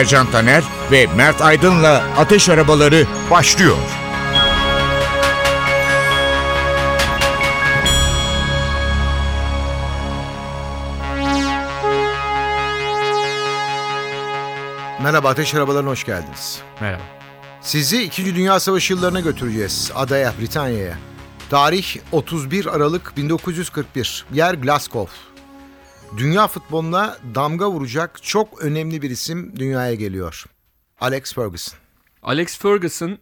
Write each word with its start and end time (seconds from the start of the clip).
Ercan 0.00 0.30
Taner 0.30 0.64
ve 0.90 1.06
Mert 1.16 1.42
Aydın'la 1.42 2.04
Ateş 2.18 2.48
Arabaları 2.48 3.06
başlıyor. 3.30 3.76
Merhaba 15.02 15.28
Ateş 15.28 15.54
Arabalarına 15.54 15.90
hoş 15.90 16.04
geldiniz. 16.04 16.62
Merhaba. 16.80 17.02
Sizi 17.60 18.02
2. 18.02 18.34
Dünya 18.34 18.60
Savaşı 18.60 18.92
yıllarına 18.92 19.20
götüreceğiz. 19.20 19.92
Adaya, 19.94 20.32
Britanya'ya. 20.40 20.98
Tarih 21.50 21.96
31 22.12 22.66
Aralık 22.66 23.16
1941. 23.16 24.24
Yer 24.32 24.54
Glasgow. 24.54 25.29
Dünya 26.16 26.46
futboluna 26.48 27.16
damga 27.34 27.70
vuracak 27.70 28.22
çok 28.22 28.62
önemli 28.62 29.02
bir 29.02 29.10
isim 29.10 29.56
dünyaya 29.56 29.94
geliyor. 29.94 30.44
Alex 31.00 31.34
Ferguson. 31.34 31.78
Alex 32.22 32.58
Ferguson 32.58 33.18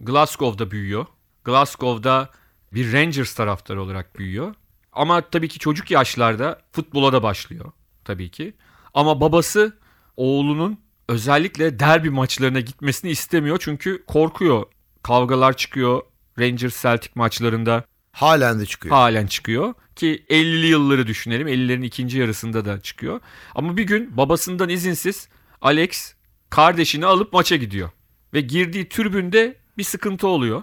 Glasgow'da 0.00 0.70
büyüyor. 0.70 1.06
Glasgow'da 1.44 2.30
bir 2.72 2.92
Rangers 2.92 3.34
taraftarı 3.34 3.82
olarak 3.82 4.18
büyüyor. 4.18 4.54
Ama 4.92 5.20
tabii 5.20 5.48
ki 5.48 5.58
çocuk 5.58 5.90
yaşlarda 5.90 6.60
futbola 6.72 7.12
da 7.12 7.22
başlıyor 7.22 7.72
tabii 8.04 8.30
ki. 8.30 8.54
Ama 8.94 9.20
babası 9.20 9.76
oğlunun 10.16 10.78
özellikle 11.08 11.78
derbi 11.78 12.10
maçlarına 12.10 12.60
gitmesini 12.60 13.10
istemiyor 13.10 13.58
çünkü 13.60 14.04
korkuyor. 14.06 14.64
Kavgalar 15.02 15.56
çıkıyor 15.56 16.02
Rangers 16.38 16.82
Celtic 16.82 17.10
maçlarında 17.14 17.84
Halen 18.12 18.60
de 18.60 18.66
çıkıyor. 18.66 18.94
halen 18.94 19.26
çıkıyor 19.26 19.74
ki 19.98 20.24
50'li 20.30 20.66
yılları 20.66 21.06
düşünelim. 21.06 21.48
50'lerin 21.48 21.84
ikinci 21.84 22.18
yarısında 22.18 22.64
da 22.64 22.80
çıkıyor. 22.80 23.20
Ama 23.54 23.76
bir 23.76 23.82
gün 23.82 24.16
babasından 24.16 24.68
izinsiz 24.68 25.28
Alex 25.60 26.14
kardeşini 26.50 27.06
alıp 27.06 27.32
maça 27.32 27.56
gidiyor. 27.56 27.90
Ve 28.34 28.40
girdiği 28.40 28.88
türbünde 28.88 29.56
bir 29.78 29.84
sıkıntı 29.84 30.28
oluyor. 30.28 30.62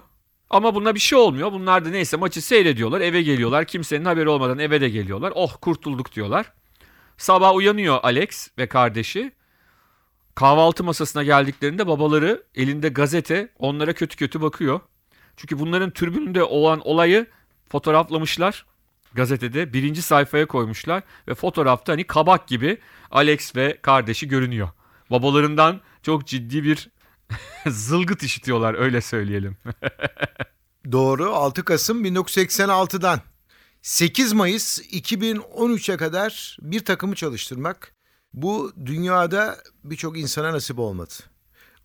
Ama 0.50 0.74
buna 0.74 0.94
bir 0.94 1.00
şey 1.00 1.18
olmuyor. 1.18 1.52
Bunlar 1.52 1.84
da 1.84 1.88
neyse 1.88 2.16
maçı 2.16 2.42
seyrediyorlar. 2.42 3.00
Eve 3.00 3.22
geliyorlar. 3.22 3.64
Kimsenin 3.64 4.04
haberi 4.04 4.28
olmadan 4.28 4.58
eve 4.58 4.80
de 4.80 4.88
geliyorlar. 4.88 5.32
Oh 5.34 5.56
kurtulduk 5.60 6.14
diyorlar. 6.14 6.52
Sabah 7.16 7.54
uyanıyor 7.54 7.98
Alex 8.02 8.48
ve 8.58 8.66
kardeşi. 8.66 9.32
Kahvaltı 10.34 10.84
masasına 10.84 11.22
geldiklerinde 11.22 11.86
babaları 11.86 12.42
elinde 12.54 12.88
gazete 12.88 13.48
onlara 13.58 13.92
kötü 13.92 14.16
kötü 14.16 14.40
bakıyor. 14.40 14.80
Çünkü 15.36 15.58
bunların 15.58 15.90
türbününde 15.90 16.42
olan 16.42 16.80
olayı 16.88 17.26
fotoğraflamışlar 17.68 18.66
gazetede 19.16 19.72
birinci 19.72 20.02
sayfaya 20.02 20.46
koymuşlar 20.46 21.02
ve 21.28 21.34
fotoğrafta 21.34 21.92
hani 21.92 22.04
kabak 22.04 22.48
gibi 22.48 22.78
Alex 23.10 23.56
ve 23.56 23.78
kardeşi 23.82 24.28
görünüyor. 24.28 24.68
Babalarından 25.10 25.80
çok 26.02 26.26
ciddi 26.26 26.64
bir 26.64 26.90
zılgıt 27.66 28.22
işitiyorlar 28.22 28.74
öyle 28.74 29.00
söyleyelim. 29.00 29.56
Doğru 30.92 31.34
6 31.34 31.64
Kasım 31.64 32.04
1986'dan 32.04 33.20
8 33.82 34.32
Mayıs 34.32 34.78
2013'e 34.78 35.96
kadar 35.96 36.56
bir 36.60 36.84
takımı 36.84 37.14
çalıştırmak 37.14 37.94
bu 38.32 38.72
dünyada 38.86 39.58
birçok 39.84 40.18
insana 40.18 40.52
nasip 40.52 40.78
olmadı. 40.78 41.14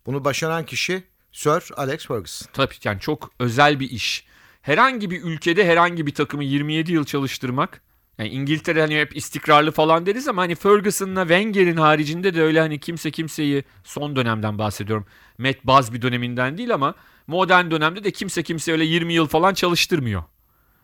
Bunu 0.06 0.24
başaran 0.24 0.66
kişi 0.66 1.04
Sir 1.32 1.62
Alex 1.76 2.06
Ferguson. 2.06 2.48
Tabii 2.52 2.74
yani 2.84 3.00
çok 3.00 3.30
özel 3.38 3.80
bir 3.80 3.90
iş. 3.90 4.26
Herhangi 4.62 5.10
bir 5.10 5.22
ülkede 5.22 5.66
herhangi 5.66 6.06
bir 6.06 6.14
takımı 6.14 6.44
27 6.44 6.92
yıl 6.92 7.04
çalıştırmak 7.04 7.80
yani 8.18 8.28
İngiltere 8.28 8.80
hani 8.80 9.00
hep 9.00 9.16
istikrarlı 9.16 9.70
falan 9.70 10.06
deriz 10.06 10.28
ama 10.28 10.42
hani 10.42 10.54
Ferguson'la 10.54 11.20
Wenger'in 11.22 11.76
haricinde 11.76 12.34
de 12.34 12.42
öyle 12.42 12.60
hani 12.60 12.80
kimse 12.80 13.10
kimseyi 13.10 13.64
son 13.84 14.16
dönemden 14.16 14.58
bahsediyorum. 14.58 15.06
Matt 15.38 15.64
Busby 15.64 16.02
döneminden 16.02 16.58
değil 16.58 16.74
ama 16.74 16.94
modern 17.26 17.70
dönemde 17.70 18.04
de 18.04 18.10
kimse 18.10 18.42
kimse 18.42 18.72
öyle 18.72 18.84
20 18.84 19.14
yıl 19.14 19.26
falan 19.26 19.54
çalıştırmıyor. 19.54 20.24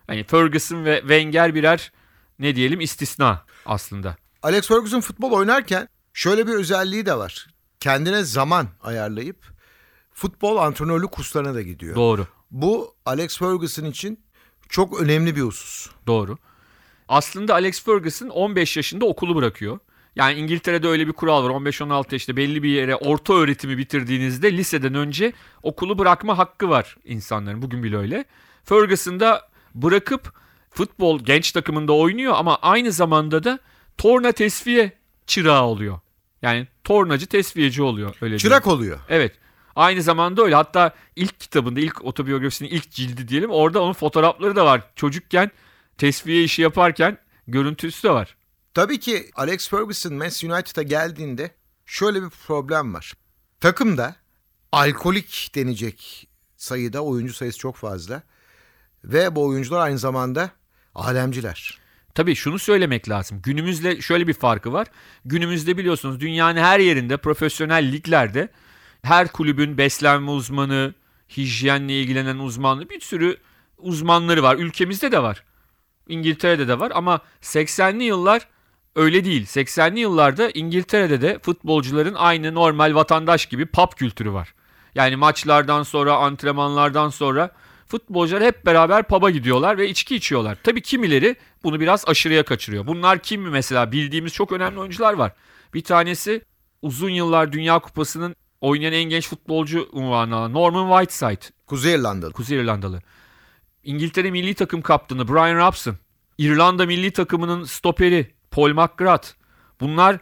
Yani 0.09 0.23
Ferguson 0.23 0.85
ve 0.85 0.99
Wenger 0.99 1.55
birer 1.55 1.91
ne 2.39 2.55
diyelim 2.55 2.81
istisna 2.81 3.45
aslında. 3.65 4.15
Alex 4.43 4.67
Ferguson 4.67 5.01
futbol 5.01 5.31
oynarken 5.31 5.87
şöyle 6.13 6.47
bir 6.47 6.53
özelliği 6.53 7.05
de 7.05 7.17
var. 7.17 7.47
Kendine 7.79 8.23
zaman 8.23 8.67
ayarlayıp 8.81 9.37
futbol 10.13 10.57
antrenörlük 10.57 11.11
kurslarına 11.11 11.53
da 11.53 11.61
gidiyor. 11.61 11.95
Doğru. 11.95 12.27
Bu 12.51 12.95
Alex 13.05 13.37
Ferguson 13.37 13.85
için 13.85 14.19
çok 14.69 15.01
önemli 15.01 15.35
bir 15.35 15.41
husus. 15.41 15.89
Doğru. 16.07 16.37
Aslında 17.07 17.53
Alex 17.53 17.83
Ferguson 17.83 18.27
15 18.29 18.77
yaşında 18.77 19.05
okulu 19.05 19.35
bırakıyor. 19.35 19.79
Yani 20.15 20.39
İngiltere'de 20.39 20.87
öyle 20.87 21.07
bir 21.07 21.13
kural 21.13 21.43
var. 21.43 21.49
15-16 21.49 22.13
yaşında 22.13 22.37
belli 22.37 22.63
bir 22.63 22.69
yere 22.69 22.95
orta 22.95 23.33
öğretimi 23.33 23.77
bitirdiğinizde 23.77 24.57
liseden 24.57 24.93
önce 24.93 25.33
okulu 25.63 25.97
bırakma 25.97 26.37
hakkı 26.37 26.69
var 26.69 26.97
insanların. 27.05 27.61
Bugün 27.61 27.83
bile 27.83 27.97
öyle. 27.97 28.25
Ferguson 28.63 29.19
da 29.19 29.49
bırakıp 29.75 30.33
futbol 30.71 31.19
genç 31.19 31.51
takımında 31.51 31.93
oynuyor 31.93 32.33
ama 32.37 32.55
aynı 32.61 32.91
zamanda 32.91 33.43
da 33.43 33.59
torna 33.97 34.31
tesviye 34.31 34.91
çırağı 35.27 35.63
oluyor. 35.63 35.99
Yani 36.41 36.67
tornacı 36.83 37.27
tesviyeci 37.27 37.83
oluyor. 37.83 38.15
Öyle 38.21 38.37
Çırak 38.37 38.65
diyelim. 38.65 38.79
oluyor. 38.79 38.99
Evet. 39.09 39.35
Aynı 39.79 40.01
zamanda 40.01 40.43
öyle. 40.43 40.55
Hatta 40.55 40.93
ilk 41.15 41.39
kitabında, 41.39 41.79
ilk 41.79 42.05
otobiyografisinin 42.05 42.69
ilk 42.69 42.91
cildi 42.91 43.27
diyelim. 43.27 43.49
Orada 43.49 43.81
onun 43.81 43.93
fotoğrafları 43.93 44.55
da 44.55 44.65
var. 44.65 44.81
Çocukken 44.95 45.51
tesviye 45.97 46.43
işi 46.43 46.61
yaparken 46.61 47.17
görüntüsü 47.47 48.07
de 48.07 48.11
var. 48.11 48.35
Tabii 48.73 48.99
ki 48.99 49.31
Alex 49.35 49.69
Ferguson 49.69 50.13
Manchester 50.13 50.49
United'a 50.49 50.83
geldiğinde 50.83 51.51
şöyle 51.85 52.23
bir 52.23 52.29
problem 52.29 52.93
var. 52.93 53.13
Takımda 53.59 54.15
alkolik 54.71 55.51
denecek 55.55 56.27
sayıda 56.57 57.01
oyuncu 57.01 57.33
sayısı 57.33 57.59
çok 57.59 57.75
fazla. 57.75 58.23
Ve 59.03 59.35
bu 59.35 59.45
oyuncular 59.45 59.79
aynı 59.79 59.97
zamanda 59.97 60.49
alemciler. 60.95 61.79
Tabii 62.15 62.35
şunu 62.35 62.59
söylemek 62.59 63.09
lazım. 63.09 63.41
Günümüzle 63.43 64.01
şöyle 64.01 64.27
bir 64.27 64.33
farkı 64.33 64.73
var. 64.73 64.87
Günümüzde 65.25 65.77
biliyorsunuz 65.77 66.19
dünyanın 66.19 66.61
her 66.61 66.79
yerinde 66.79 67.17
profesyonel 67.17 67.91
liglerde 67.91 68.49
her 69.03 69.27
kulübün 69.27 69.77
beslenme 69.77 70.31
uzmanı, 70.31 70.93
hijyenle 71.37 72.01
ilgilenen 72.01 72.37
uzmanı 72.37 72.89
bir 72.89 72.99
sürü 72.99 73.37
uzmanları 73.77 74.43
var. 74.43 74.55
Ülkemizde 74.55 75.11
de 75.11 75.23
var. 75.23 75.43
İngiltere'de 76.07 76.67
de 76.67 76.79
var 76.79 76.91
ama 76.95 77.21
80'li 77.41 78.03
yıllar 78.03 78.47
öyle 78.95 79.25
değil. 79.25 79.45
80'li 79.45 79.99
yıllarda 79.99 80.49
İngiltere'de 80.49 81.21
de 81.21 81.39
futbolcuların 81.39 82.13
aynı 82.13 82.55
normal 82.55 82.95
vatandaş 82.95 83.45
gibi 83.45 83.65
pub 83.65 83.91
kültürü 83.95 84.33
var. 84.33 84.53
Yani 84.95 85.15
maçlardan 85.15 85.83
sonra, 85.83 86.15
antrenmanlardan 86.15 87.09
sonra 87.09 87.51
futbolcular 87.87 88.43
hep 88.43 88.65
beraber 88.65 89.03
pub'a 89.03 89.29
gidiyorlar 89.29 89.77
ve 89.77 89.89
içki 89.89 90.15
içiyorlar. 90.15 90.57
Tabii 90.63 90.81
kimileri 90.81 91.35
bunu 91.63 91.79
biraz 91.79 92.03
aşırıya 92.07 92.43
kaçırıyor. 92.43 92.87
Bunlar 92.87 93.19
kim 93.19 93.49
mesela 93.49 93.91
bildiğimiz 93.91 94.33
çok 94.33 94.51
önemli 94.51 94.79
oyuncular 94.79 95.13
var. 95.13 95.31
Bir 95.73 95.83
tanesi 95.83 96.41
uzun 96.81 97.09
yıllar 97.09 97.51
Dünya 97.51 97.79
Kupası'nın 97.79 98.35
oynayan 98.61 98.93
en 98.93 99.03
genç 99.03 99.27
futbolcu 99.27 99.89
unvanı 99.91 100.35
alan 100.35 100.53
Norman 100.53 100.99
Whiteside. 100.99 101.53
Kuzey 101.67 101.95
İrlandalı. 101.95 102.33
Kuzey 102.33 102.57
İrlandalı. 102.57 103.01
İngiltere 103.83 104.31
milli 104.31 104.53
takım 104.53 104.81
kaptanı 104.81 105.27
Brian 105.27 105.67
Robson. 105.67 105.95
İrlanda 106.37 106.85
milli 106.85 107.11
takımının 107.11 107.63
stoperi 107.63 108.31
Paul 108.51 108.69
McGrath. 108.69 109.27
Bunlar 109.79 110.17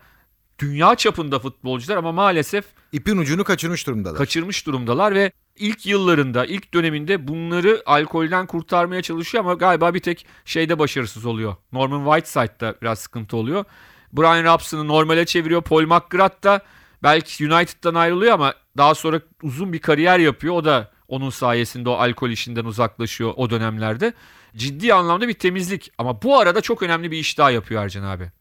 dünya 0.60 0.96
çapında 0.96 1.40
futbolcular 1.40 1.98
ama 1.98 2.12
maalesef 2.12 2.66
İpin 2.92 3.18
ucunu 3.18 3.44
kaçırmış 3.44 3.88
durumdalar. 3.88 4.18
kaçırmış 4.18 4.66
durumdalar 4.66 5.16
ve 5.16 5.32
ilk 5.56 5.86
yıllarında, 5.86 6.46
ilk 6.46 6.74
döneminde 6.74 7.28
bunları 7.28 7.84
alkolden 7.86 8.48
kurtarmaya 8.48 9.02
çalışıyor 9.02 9.44
ama 9.44 9.54
galiba 9.54 9.94
bir 9.94 10.00
tek 10.00 10.26
şeyde 10.46 10.80
başarısız 10.80 11.26
oluyor. 11.26 11.56
Norman 11.72 12.06
Whiteside'da 12.06 12.76
biraz 12.82 13.00
sıkıntı 13.00 13.38
oluyor. 13.38 13.66
Brian 14.14 14.54
Robson'ı 14.54 14.88
normale 14.88 15.26
çeviriyor. 15.26 15.62
Paul 15.62 15.82
McGrath 15.82 16.44
da 16.44 16.62
belki 17.04 17.48
United'dan 17.48 17.96
ayrılıyor 17.96 18.34
ama 18.34 18.54
daha 18.78 18.96
sonra 18.96 19.22
uzun 19.44 19.74
bir 19.74 19.80
kariyer 19.80 20.20
yapıyor. 20.20 20.54
O 20.54 20.66
da 20.66 20.92
onun 21.08 21.30
sayesinde 21.30 21.90
o 21.90 21.94
alkol 21.94 22.30
işinden 22.30 22.66
uzaklaşıyor 22.66 23.34
o 23.36 23.50
dönemlerde. 23.50 24.14
Ciddi 24.56 24.94
anlamda 24.94 25.28
bir 25.28 25.34
temizlik 25.34 25.92
ama 25.98 26.22
bu 26.22 26.40
arada 26.40 26.62
çok 26.62 26.84
önemli 26.84 27.12
bir 27.12 27.18
iş 27.18 27.38
daha 27.38 27.52
yapıyor 27.52 27.84
Ercan 27.84 28.04
abi. 28.04 28.32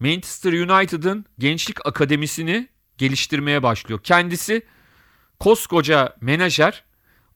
Manchester 0.00 0.52
United'ın 0.52 1.24
gençlik 1.38 1.86
akademisini 1.86 2.68
geliştirmeye 2.98 3.62
başlıyor. 3.62 4.00
Kendisi 4.02 4.62
koskoca 5.40 6.16
menajer 6.20 6.84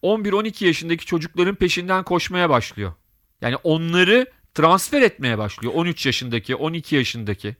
11-12 0.02 0.64
yaşındaki 0.64 1.06
çocukların 1.06 1.54
peşinden 1.54 2.04
koşmaya 2.04 2.50
başlıyor. 2.50 2.92
Yani 3.40 3.56
onları 3.56 4.26
transfer 4.54 5.02
etmeye 5.02 5.38
başlıyor. 5.38 5.74
13 5.74 6.06
yaşındaki, 6.06 6.56
12 6.56 6.96
yaşındaki. 6.96 7.56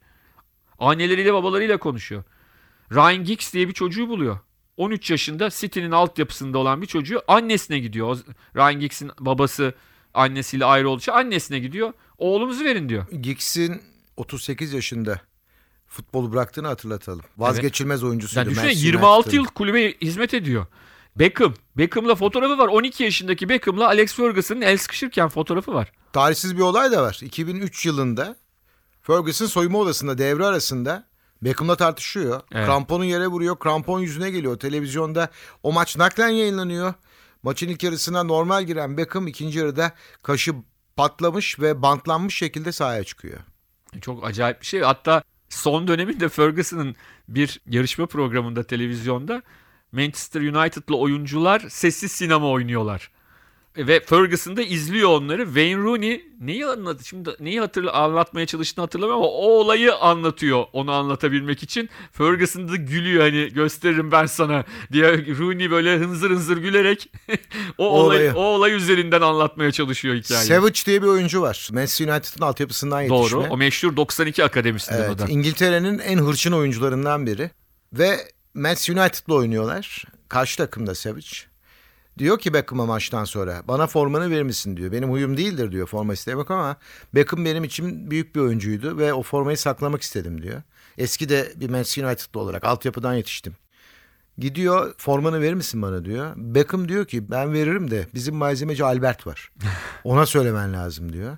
Anneleriyle 0.79 1.35
babalarıyla 1.35 1.77
konuşuyor. 1.77 2.25
Ryan 2.93 3.25
Giggs 3.25 3.53
diye 3.53 3.69
bir 3.69 3.73
çocuğu 3.73 4.09
buluyor. 4.09 4.39
13 4.77 5.11
yaşında 5.11 5.51
City'nin 5.51 5.91
altyapısında 5.91 6.59
olan 6.59 6.83
bir 6.83 6.87
çocuğu 6.87 7.23
annesine 7.29 7.79
gidiyor. 7.79 8.19
Ryan 8.57 8.81
Giggs'in 8.81 9.11
babası 9.21 9.75
annesiyle 10.15 10.65
ayrı 10.65 10.89
olduğu 10.89 11.01
için 11.01 11.13
annesine 11.13 11.59
gidiyor. 11.59 11.93
Oğlumuzu 12.19 12.65
verin 12.65 12.89
diyor. 12.89 13.07
Giggs'in 13.23 13.83
38 14.17 14.73
yaşında 14.73 15.21
futbolu 15.87 16.33
bıraktığını 16.33 16.67
hatırlatalım. 16.67 17.25
Vazgeçilmez 17.39 18.05
oyuncusuydu. 18.05 18.49
Yani 18.49 18.57
Manchester 18.57 18.87
26 18.87 19.17
United'ın. 19.17 19.37
yıl 19.37 19.45
kulübe 19.45 19.93
hizmet 19.93 20.35
ediyor. 20.35 20.67
Beckham. 21.17 21.55
Beckham'la 21.77 22.15
fotoğrafı 22.15 22.59
var. 22.59 22.69
12 22.69 23.05
yaşındaki 23.05 23.49
Beckham'la 23.49 23.87
Alex 23.87 24.15
Ferguson'ın 24.15 24.61
el 24.61 24.77
sıkışırken 24.79 25.29
fotoğrafı 25.29 25.75
var. 25.75 25.93
Tarihsiz 26.13 26.57
bir 26.57 26.63
olay 26.63 26.93
da 26.93 27.03
var. 27.03 27.19
2003 27.23 27.87
yılında 27.87 28.37
Ferguson 29.03 29.47
soyunma 29.47 29.79
odasında 29.79 30.19
devre 30.19 30.45
arasında 30.47 31.07
Beckham'la 31.43 31.77
tartışıyor. 31.77 32.41
Evet. 32.53 32.67
Kramponu 32.67 33.05
yere 33.05 33.27
vuruyor. 33.27 33.59
Krampon 33.59 34.01
yüzüne 34.01 34.31
geliyor. 34.31 34.59
Televizyonda 34.59 35.29
o 35.63 35.73
maç 35.73 35.97
naklen 35.97 36.29
yayınlanıyor. 36.29 36.95
Maçın 37.43 37.69
ilk 37.69 37.83
yarısına 37.83 38.23
normal 38.23 38.65
giren 38.65 38.97
Beckham 38.97 39.27
ikinci 39.27 39.59
yarıda 39.59 39.93
kaşı 40.23 40.55
patlamış 40.97 41.61
ve 41.61 41.83
bantlanmış 41.83 42.37
şekilde 42.37 42.73
sahaya 42.73 43.05
çıkıyor. 43.05 43.39
Çok 44.01 44.27
acayip 44.27 44.61
bir 44.61 44.67
şey. 44.67 44.81
Hatta 44.81 45.23
son 45.49 45.89
döneminde 45.89 46.29
Ferguson'ın 46.29 46.97
bir 47.29 47.61
yarışma 47.67 48.07
programında 48.07 48.63
televizyonda 48.63 49.43
Manchester 49.93 50.41
United'lı 50.41 50.97
oyuncular 50.97 51.61
sessiz 51.69 52.13
sinema 52.13 52.51
oynuyorlar. 52.51 53.11
Ve 53.79 54.01
Ferguson 54.01 54.57
da 54.57 54.63
izliyor 54.63 55.11
onları. 55.11 55.45
Wayne 55.45 55.77
Rooney 55.83 56.25
neyi 56.41 56.67
anlattı? 56.67 57.05
Şimdi 57.05 57.31
neyi 57.41 57.61
hatırla 57.61 57.93
anlatmaya 57.93 58.47
çalıştığını 58.47 58.83
hatırlamıyorum 58.85 59.25
ama 59.25 59.33
o 59.33 59.49
olayı 59.51 59.95
anlatıyor 59.95 60.65
onu 60.73 60.93
anlatabilmek 60.93 61.63
için. 61.63 61.89
Ferguson 62.13 62.69
da 62.69 62.77
gülüyor 62.77 63.23
hani 63.23 63.49
gösteririm 63.49 64.13
ben 64.13 64.27
sana 64.27 64.65
diye 64.93 65.07
Rooney 65.39 65.71
böyle 65.71 65.99
hınzır 65.99 66.31
hınzır 66.31 66.57
gülerek 66.57 67.13
o, 67.79 67.87
O 67.87 67.89
olay 67.89 68.17
olayı. 68.17 68.35
o 68.35 68.41
olay 68.41 68.73
üzerinden 68.73 69.21
anlatmaya 69.21 69.73
çalışıyor 69.73 70.15
hikayeyi. 70.15 70.47
Savage 70.49 70.81
diye 70.87 71.03
bir 71.03 71.07
oyuncu 71.07 71.43
var. 71.43 71.69
Manchester 71.73 72.09
United'ın 72.09 72.45
altyapısından 72.45 73.01
yetişme. 73.01 73.19
Doğru. 73.41 73.47
O 73.51 73.57
meşhur 73.57 73.97
92 73.97 74.45
akademisinden 74.45 75.01
o 75.01 75.05
Evet, 75.05 75.19
da. 75.19 75.27
İngiltere'nin 75.29 75.99
en 75.99 76.19
hırçın 76.19 76.53
oyuncularından 76.53 77.27
biri. 77.27 77.51
Ve 77.93 78.17
Manchester 78.55 78.95
United'la 78.95 79.35
oynuyorlar. 79.35 80.05
Karşı 80.29 80.57
takımda 80.57 80.95
Savage. 80.95 81.27
Diyor 82.19 82.39
ki 82.39 82.55
Beckham'a 82.55 82.87
maçtan 82.87 83.25
sonra 83.25 83.63
bana 83.69 83.87
formanı 83.87 84.31
verir 84.31 84.43
misin 84.43 84.77
diyor. 84.77 84.93
Benim 84.93 85.11
huyum 85.11 85.37
değildir 85.37 85.73
diyor 85.73 85.87
forma 85.87 86.13
istemek 86.13 86.51
ama 86.51 86.77
Beckham 87.15 87.45
benim 87.45 87.65
için 87.65 88.11
büyük 88.11 88.35
bir 88.35 88.41
oyuncuydu 88.41 88.99
ve 88.99 89.15
o 89.15 89.23
formayı 89.23 89.59
saklamak 89.59 90.03
istedim 90.03 90.43
diyor. 90.43 90.63
Eski 90.99 91.29
de 91.29 91.53
bir 91.57 91.71
Manchester 91.71 92.05
United'lı 92.05 92.41
olarak 92.41 92.65
altyapıdan 92.65 93.15
yetiştim. 93.15 93.57
Gidiyor 94.39 94.95
formanı 94.99 95.41
verir 95.41 95.55
misin 95.55 95.83
bana 95.83 96.05
diyor. 96.05 96.33
Beckham 96.37 96.89
diyor 96.89 97.07
ki 97.07 97.31
ben 97.31 97.53
veririm 97.53 97.91
de 97.91 98.07
bizim 98.15 98.35
malzemeci 98.35 98.85
Albert 98.85 99.27
var. 99.27 99.51
Ona 100.05 100.27
söylemen 100.27 100.73
lazım 100.73 101.13
diyor. 101.13 101.37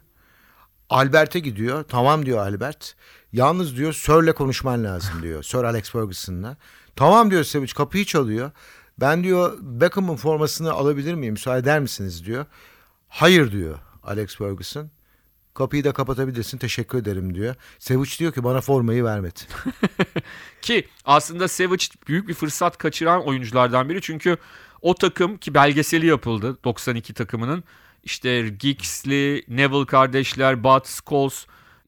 Albert'e 0.91 1.39
gidiyor. 1.39 1.85
Tamam 1.89 2.27
diyor 2.27 2.39
Albert. 2.39 2.95
Yalnız 3.33 3.77
diyor 3.77 3.93
Sir'le 3.93 4.33
konuşman 4.33 4.85
lazım 4.85 5.23
diyor. 5.23 5.43
Sir 5.43 5.65
Alex 5.65 5.91
Ferguson'la. 5.91 6.57
Tamam 6.97 7.31
diyor 7.31 7.45
Savage 7.45 7.73
kapıyı 7.73 8.05
çalıyor. 8.05 8.51
Ben 9.01 9.25
diyor 9.25 9.59
Beckham'ın 9.61 10.17
formasını 10.17 10.73
alabilir 10.73 11.15
miyim? 11.15 11.33
Müsaade 11.33 11.59
eder 11.59 11.81
misiniz 11.81 12.27
diyor. 12.27 12.47
Hayır 13.09 13.53
diyor 13.53 13.79
Alex 14.03 14.37
Ferguson. 14.37 14.91
Kapıyı 15.55 15.85
da 15.85 15.93
kapatabilirsin 15.93 16.59
teşekkür 16.59 16.99
ederim 16.99 17.35
diyor. 17.35 17.55
Savage 17.79 18.11
diyor 18.19 18.33
ki 18.33 18.45
bana 18.45 18.61
formayı 18.61 19.05
vermedi. 19.05 19.41
Ki 20.63 20.89
aslında 21.05 21.49
Savage 21.49 21.85
büyük 22.09 22.29
bir 22.29 22.35
fırsat 22.35 22.79
kaçıran 22.79 23.27
oyunculardan 23.27 23.89
biri. 23.89 24.01
Çünkü 24.03 24.37
o 24.83 24.95
takım 24.95 25.39
ki 25.39 25.55
belgeseli 25.55 26.07
yapıldı 26.07 26.59
92 26.65 27.15
takımının. 27.15 27.65
İşte 28.05 28.49
Giggs'li, 28.49 29.45
Neville 29.49 29.87
kardeşler, 29.87 30.65
Bud 30.65 30.85
Scholes 30.85 31.47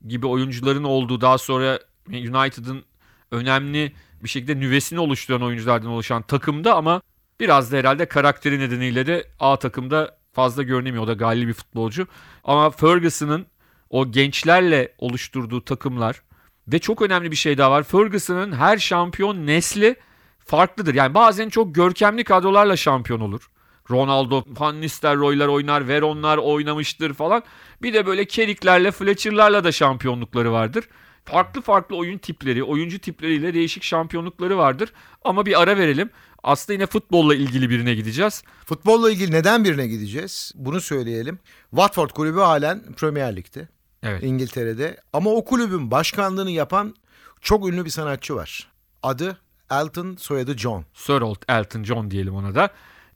gibi 0.08 0.26
oyuncuların 0.26 0.84
olduğu 0.84 1.20
daha 1.20 1.38
sonra 1.38 1.78
United'ın 2.08 2.84
önemli 3.30 3.92
bir 4.24 4.28
şekilde 4.28 4.60
nüvesini 4.60 5.00
oluşturan 5.00 5.42
oyunculardan 5.42 5.90
oluşan 5.90 6.22
takımda 6.22 6.74
ama 6.74 7.02
biraz 7.40 7.72
da 7.72 7.76
herhalde 7.76 8.06
karakteri 8.06 8.58
nedeniyle 8.58 9.06
de 9.06 9.24
A 9.40 9.58
takımda 9.58 10.16
fazla 10.32 10.62
görünemiyor. 10.62 11.04
O 11.04 11.06
da 11.06 11.12
galli 11.12 11.48
bir 11.48 11.52
futbolcu. 11.52 12.06
Ama 12.44 12.70
Ferguson'ın 12.70 13.46
o 13.90 14.10
gençlerle 14.10 14.94
oluşturduğu 14.98 15.64
takımlar 15.64 16.22
ve 16.68 16.78
çok 16.78 17.02
önemli 17.02 17.30
bir 17.30 17.36
şey 17.36 17.58
daha 17.58 17.70
var. 17.70 17.82
Ferguson'ın 17.82 18.52
her 18.52 18.78
şampiyon 18.78 19.46
nesli 19.46 19.96
farklıdır. 20.38 20.94
Yani 20.94 21.14
bazen 21.14 21.48
çok 21.48 21.74
görkemli 21.74 22.24
kadrolarla 22.24 22.76
şampiyon 22.76 23.20
olur. 23.20 23.50
Ronaldo, 23.90 24.44
Van 24.58 24.80
Nistelrooy'lar 24.80 25.48
oynar, 25.48 25.88
Veron'lar 25.88 26.38
oynamıştır 26.38 27.14
falan. 27.14 27.42
Bir 27.82 27.94
de 27.94 28.06
böyle 28.06 28.24
Kerik'lerle, 28.24 28.90
Fletcher'larla 28.90 29.64
da 29.64 29.72
şampiyonlukları 29.72 30.52
vardır. 30.52 30.84
Farklı 31.24 31.60
farklı 31.60 31.96
oyun 31.96 32.18
tipleri, 32.18 32.64
oyuncu 32.64 32.98
tipleriyle 32.98 33.54
değişik 33.54 33.82
şampiyonlukları 33.82 34.58
vardır. 34.58 34.92
Ama 35.24 35.46
bir 35.46 35.62
ara 35.62 35.76
verelim. 35.76 36.10
Aslında 36.42 36.72
yine 36.72 36.86
futbolla 36.86 37.34
ilgili 37.34 37.70
birine 37.70 37.94
gideceğiz. 37.94 38.42
Futbolla 38.66 39.10
ilgili 39.10 39.32
neden 39.32 39.64
birine 39.64 39.86
gideceğiz? 39.86 40.52
Bunu 40.54 40.80
söyleyelim. 40.80 41.38
Watford 41.70 42.10
kulübü 42.10 42.38
halen 42.38 42.92
Premier 42.92 43.36
Lig'de. 43.36 43.68
Evet. 44.02 44.22
İngiltere'de. 44.22 45.00
Ama 45.12 45.30
o 45.30 45.44
kulübün 45.44 45.90
başkanlığını 45.90 46.50
yapan 46.50 46.94
çok 47.40 47.68
ünlü 47.68 47.84
bir 47.84 47.90
sanatçı 47.90 48.36
var. 48.36 48.70
Adı 49.02 49.38
Elton, 49.70 50.16
soyadı 50.16 50.58
John. 50.58 50.84
Sir 50.94 51.22
Elton 51.48 51.84
John 51.84 52.10
diyelim 52.10 52.34
ona 52.34 52.54
da. 52.54 52.70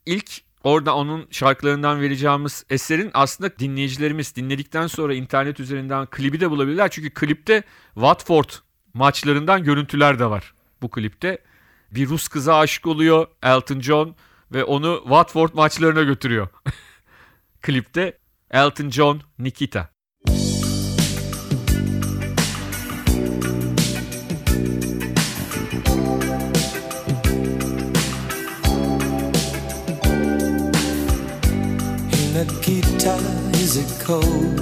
İlk 0.06 0.40
orada 0.64 0.96
onun 0.96 1.26
şarkılarından 1.30 2.00
vereceğimiz 2.00 2.64
eserin 2.70 3.10
aslında 3.14 3.58
dinleyicilerimiz 3.58 4.36
dinledikten 4.36 4.86
sonra 4.86 5.14
internet 5.14 5.60
üzerinden 5.60 6.06
klibi 6.06 6.40
de 6.40 6.50
bulabilirler. 6.50 6.90
Çünkü 6.90 7.10
klipte 7.10 7.62
Watford 7.94 8.50
maçlarından 8.94 9.64
görüntüler 9.64 10.18
de 10.18 10.30
var 10.30 10.54
bu 10.82 10.90
klipte. 10.90 11.38
Bir 11.90 12.08
Rus 12.08 12.28
kıza 12.28 12.58
aşık 12.58 12.86
oluyor 12.86 13.26
Elton 13.42 13.80
John 13.80 14.16
ve 14.52 14.64
onu 14.64 15.00
Watford 15.02 15.54
maçlarına 15.54 16.02
götürüyor. 16.02 16.48
klipte 17.62 18.18
Elton 18.50 18.90
John 18.90 19.20
Nikita. 19.38 19.93
Cold 33.98 34.60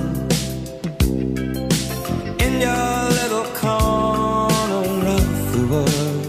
in 2.41 2.61
your 2.61 3.11
little 3.21 3.45
corner 3.55 5.07
of 5.19 5.53
the 5.53 5.67
world? 5.71 6.27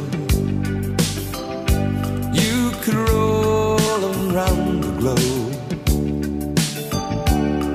You 2.35 2.71
could 2.81 2.95
roll 2.95 4.03
around 4.03 4.81
the 4.83 4.91
globe 4.99 5.55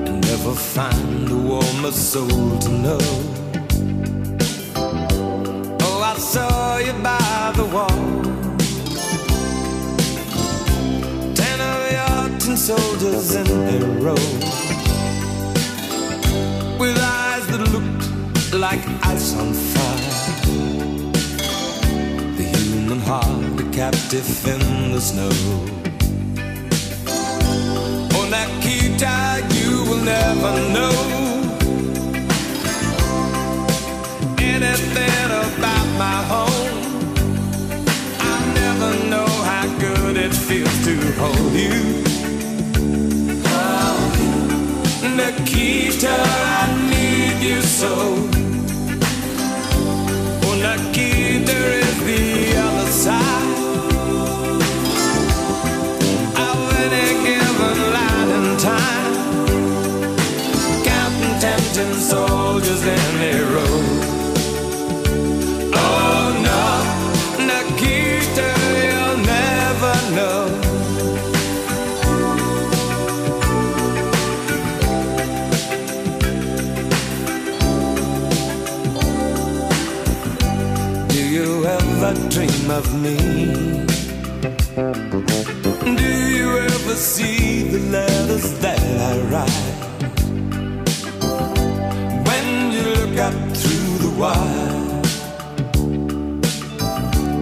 and 0.07 0.21
never 0.27 0.53
find 0.53 1.31
a 1.31 1.37
warmer 1.37 1.91
soul 1.91 2.59
to 2.59 2.69
know. 2.69 2.99
Oh, 5.81 6.01
I 6.03 6.15
saw 6.19 6.77
you 6.77 6.93
by 7.01 7.51
the 7.55 7.65
wall. 7.65 8.19
Soldiers 12.55 13.35
in 13.35 13.47
a 13.47 13.79
row 14.01 14.68
like 18.71 18.85
ice 19.03 19.35
on 19.35 19.51
fire 19.51 20.15
The 22.37 22.45
human 22.53 22.99
heart 22.99 23.59
a 23.63 23.65
captive 23.71 24.29
in 24.53 24.91
the 24.93 25.01
snow 25.09 25.33
Oh 28.15 28.25
Nikita, 28.35 29.15
you 29.57 29.71
will 29.87 30.03
never 30.15 30.51
know 30.75 30.95
Anything 34.53 35.29
about 35.45 35.87
my 36.05 36.19
home 36.31 36.77
I 38.33 38.35
never 38.61 38.91
know 39.11 39.31
how 39.49 39.65
good 39.85 40.15
it 40.25 40.33
feels 40.47 40.77
to 40.85 40.95
hold 41.21 41.53
you. 41.65 41.79
Nikita, 45.17 46.15
I 46.57 46.65
need 46.91 47.37
you 47.49 47.61
so. 47.61 48.38
Of 82.79 83.01
me? 83.03 83.17
Do 86.01 86.11
you 86.37 86.47
ever 86.59 86.95
see 86.95 87.63
the 87.73 87.79
letters 87.95 88.47
that 88.63 88.79
I 89.09 89.13
write? 89.31 89.67
When 92.27 92.45
you 92.73 92.83
look 92.99 93.15
up 93.27 93.37
through 93.59 93.91
the 94.05 94.11
wire, 94.21 94.71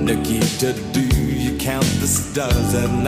Nikita, 0.08 0.74
do 0.92 1.06
you 1.44 1.58
count 1.60 1.90
the 2.02 2.08
stars 2.08 2.74
at 2.74 2.90
night? 2.90 3.07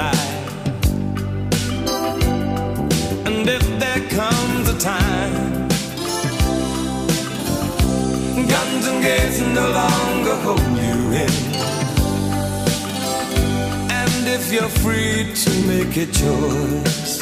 Free 14.82 15.34
to 15.34 15.52
make 15.68 15.96
a 15.98 16.06
choice 16.06 17.20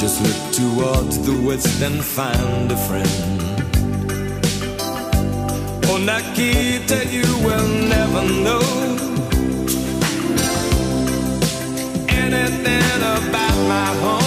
Just 0.00 0.16
look 0.24 0.40
towards 0.52 1.18
the 1.26 1.36
west 1.46 1.82
and 1.82 2.02
find 2.04 2.72
a 2.72 2.76
friend 2.76 3.40
Oh 5.92 5.98
Nikita, 5.98 7.06
you 7.06 7.26
will 7.44 7.68
never 7.88 8.22
know 8.44 8.60
anything 12.08 12.96
about 12.96 13.56
my 13.68 13.86
home. 14.00 14.19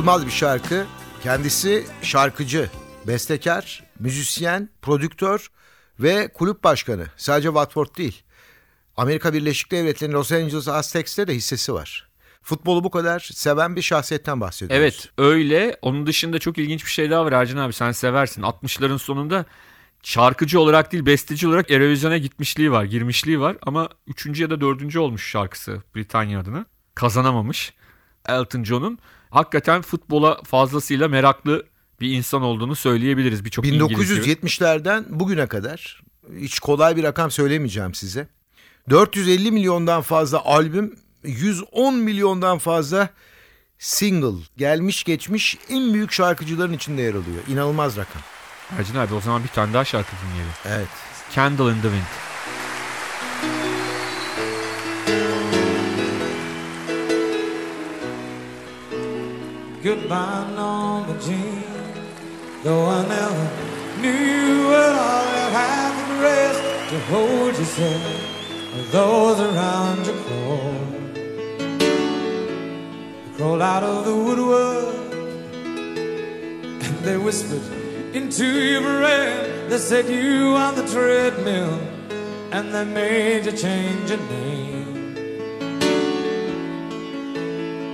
Unutulmaz 0.00 0.26
bir 0.26 0.32
şarkı. 0.32 0.86
Kendisi 1.22 1.86
şarkıcı, 2.02 2.70
bestekar, 3.06 3.84
müzisyen, 3.98 4.68
prodüktör 4.82 5.50
ve 5.98 6.32
kulüp 6.32 6.64
başkanı. 6.64 7.06
Sadece 7.16 7.48
Watford 7.48 7.96
değil. 7.96 8.22
Amerika 8.96 9.32
Birleşik 9.32 9.72
Devletleri'nin 9.72 10.16
Los 10.16 10.32
Angeles 10.32 10.68
Aztecs'te 10.68 11.26
de 11.26 11.34
hissesi 11.34 11.74
var. 11.74 12.08
Futbolu 12.42 12.84
bu 12.84 12.90
kadar 12.90 13.30
seven 13.32 13.76
bir 13.76 13.82
şahsiyetten 13.82 14.40
bahsediyoruz. 14.40 14.82
Evet 14.82 15.08
öyle. 15.18 15.78
Onun 15.82 16.06
dışında 16.06 16.38
çok 16.38 16.58
ilginç 16.58 16.84
bir 16.84 16.90
şey 16.90 17.10
daha 17.10 17.24
var 17.24 17.32
Ercan 17.32 17.56
abi 17.56 17.72
sen 17.72 17.92
seversin. 17.92 18.42
60'ların 18.42 18.98
sonunda 18.98 19.44
şarkıcı 20.02 20.60
olarak 20.60 20.92
değil 20.92 21.06
besteci 21.06 21.48
olarak 21.48 21.70
Eurovision'a 21.70 22.18
gitmişliği 22.18 22.72
var, 22.72 22.84
girmişliği 22.84 23.40
var. 23.40 23.56
Ama 23.62 23.88
3. 24.06 24.40
ya 24.40 24.50
da 24.50 24.60
4. 24.60 24.96
olmuş 24.96 25.30
şarkısı 25.30 25.82
Britanya 25.94 26.40
adına. 26.40 26.66
Kazanamamış 26.94 27.74
Elton 28.28 28.64
John'un. 28.64 28.98
Hakikaten 29.30 29.82
futbola 29.82 30.42
fazlasıyla 30.44 31.08
meraklı 31.08 31.66
bir 32.00 32.12
insan 32.12 32.42
olduğunu 32.42 32.76
söyleyebiliriz 32.76 33.44
birçok 33.44 33.66
İngiliz 33.66 33.88
gibi. 33.88 34.32
1970'lerden 34.32 35.04
bugüne 35.08 35.46
kadar 35.46 36.02
hiç 36.36 36.58
kolay 36.58 36.96
bir 36.96 37.02
rakam 37.02 37.30
söylemeyeceğim 37.30 37.94
size. 37.94 38.28
450 38.90 39.52
milyondan 39.52 40.02
fazla 40.02 40.44
albüm, 40.44 40.94
110 41.24 41.94
milyondan 41.94 42.58
fazla 42.58 43.08
single 43.78 44.42
gelmiş 44.56 45.04
geçmiş 45.04 45.58
en 45.70 45.94
büyük 45.94 46.12
şarkıcıların 46.12 46.72
içinde 46.72 47.02
yer 47.02 47.14
alıyor. 47.14 47.42
İnanılmaz 47.48 47.96
rakam. 47.96 48.22
Ercan 48.78 48.94
abi 48.94 49.14
o 49.14 49.20
zaman 49.20 49.42
bir 49.42 49.48
tane 49.48 49.74
daha 49.74 49.84
şarkı 49.84 50.10
dinleyelim. 50.26 50.52
Evet. 50.66 50.88
Candle 51.34 51.62
in 51.64 51.82
the 51.82 51.82
Wind. 51.82 52.29
Goodbye, 59.82 60.46
Norma 60.54 61.18
Jean. 61.22 61.64
Though 62.62 62.84
I 62.84 63.08
never 63.08 63.50
knew 64.02 64.66
what 64.68 64.78
at 64.78 64.94
all, 64.94 65.50
have 65.56 65.96
the 66.06 66.16
rest 66.22 66.60
to 66.90 66.98
hold 67.08 67.56
yourself. 67.56 68.92
Those 68.92 69.40
around 69.40 70.06
you 70.06 70.12
crawl, 70.24 70.74
they 71.78 73.36
crawl 73.38 73.62
out 73.62 73.82
of 73.82 74.04
the 74.04 74.14
woodwork, 74.14 75.14
and 76.84 76.98
they 76.98 77.16
whispered 77.16 77.62
into 78.14 78.44
your 78.44 78.82
brain. 78.82 79.70
They 79.70 79.78
said 79.78 80.10
you 80.10 80.56
on 80.56 80.74
the 80.74 80.86
treadmill, 80.88 81.80
and 82.52 82.74
they 82.74 82.84
made 82.84 83.46
you 83.46 83.52
change 83.52 84.10
your 84.10 84.20
name. 84.28 85.16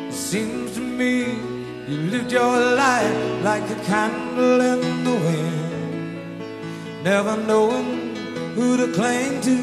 It 0.09 0.15
seems 0.15 0.75
to 0.75 0.81
me 0.81 1.55
you 1.89 1.97
lived 2.11 2.33
your 2.33 2.59
life 2.75 3.45
like 3.45 3.63
a 3.71 3.77
candle 3.85 4.61
in 4.61 5.05
the 5.05 5.13
wind, 5.13 7.05
never 7.05 7.37
knowing 7.37 8.17
who 8.57 8.77
to 8.77 8.93
cling 8.93 9.41
to 9.43 9.57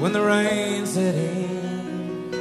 when 0.00 0.12
the 0.12 0.20
rain 0.20 0.84
set 0.86 1.14
in. 1.14 2.34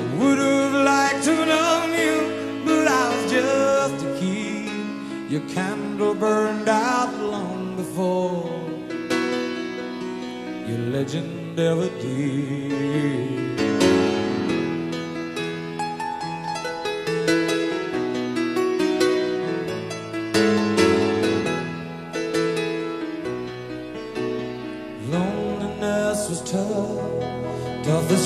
I 0.00 0.04
would 0.18 0.38
have 0.38 0.74
liked 0.84 1.24
to 1.24 1.34
known 1.46 1.90
you, 2.02 2.62
but 2.66 2.86
I 2.86 3.08
was 3.08 3.30
just 3.32 4.04
a 4.04 4.18
kid. 4.20 5.30
Your 5.30 5.48
candle 5.48 6.14
burned 6.14 6.68
out 6.68 7.14
long 7.14 7.76
before 7.76 8.50
your 10.68 10.78
legend 10.90 11.58
ever 11.58 11.88
did. 12.00 13.49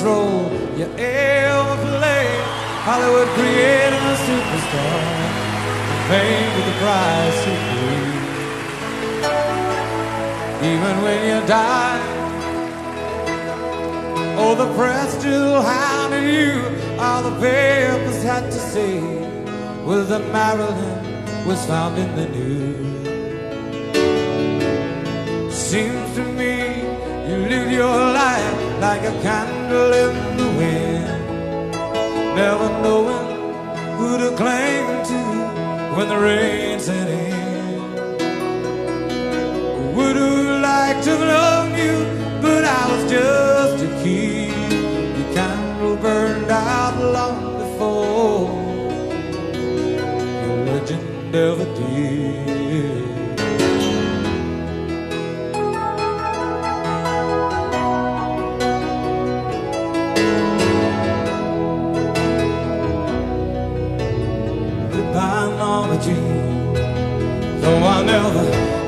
Role 0.04 0.52
you 0.76 0.86
ever 0.98 1.76
played. 1.96 2.44
Hollywood 2.88 3.28
created 3.38 4.02
a 4.12 4.16
superstar, 4.26 5.00
fame 6.08 6.50
with 6.56 6.66
the 6.70 6.76
price 6.82 7.38
to 7.44 7.52
pay. 7.68 8.02
Even 10.72 10.94
when 11.04 11.20
you 11.30 11.38
die, 11.46 12.04
oh, 14.42 14.54
the 14.54 14.68
press 14.76 15.08
still 15.18 15.62
hounded 15.62 16.26
you. 16.38 16.54
All 16.98 17.22
the 17.22 17.34
papers 17.40 18.22
had 18.22 18.44
to 18.44 18.60
say 18.72 19.00
was 19.84 20.08
that 20.10 20.24
Marilyn 20.32 21.46
was 21.46 21.64
found 21.66 21.98
in 21.98 22.10
the 22.14 22.26
news. 22.28 22.84
Seems 25.54 26.14
to 26.16 26.24
me 26.40 26.54
you 27.28 27.36
live 27.48 27.70
your 27.72 27.98
life 28.22 28.63
like 28.88 29.04
a 29.04 29.14
candle 29.22 29.92
in 30.04 30.14
the 30.40 30.48
wind, 30.60 31.72
never 32.40 32.68
knowing 32.82 33.28
who 33.96 34.08
to 34.22 34.30
cling 34.40 34.88
to 35.10 35.20
when 35.96 36.06
the 36.12 36.18
rain 36.28 36.78
set 36.78 37.08
in. 37.08 37.80
Would 39.96 40.16
have 40.16 40.60
liked 40.68 41.02
to 41.08 41.14
known 41.30 41.68
you, 41.84 41.96
but 42.44 42.62
I 42.80 42.82
was 42.90 43.02
just 43.16 43.78
a 43.88 43.90
kid. 44.02 44.52
The 45.18 45.24
candle 45.38 45.96
burned 45.96 46.50
out 46.50 46.96
long 47.16 47.40
before 47.62 48.50
your 50.44 50.58
legend 50.68 51.34
ever 51.34 51.66
did. 51.78 53.23
Never 68.14 68.44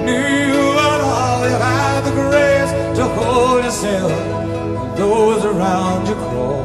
knew 0.07 0.57
at 0.91 1.01
all, 1.13 1.41
you 1.51 1.57
had 1.69 2.01
the 2.07 2.13
grace 2.21 2.73
to 2.99 3.05
hold 3.19 3.65
yourself 3.65 4.13
and 4.81 4.91
those 5.01 5.45
around 5.53 6.03
you 6.09 6.17
crawl. 6.25 6.65